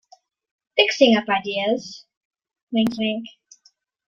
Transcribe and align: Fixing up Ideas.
Fixing 0.75 1.15
up 1.15 1.29
Ideas. 1.29 2.07